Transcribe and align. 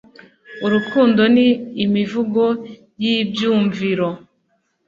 urukundo 0.65 1.21
ni 1.35 1.47
imivugo 1.85 2.43
y'ibyumviro 3.03 4.09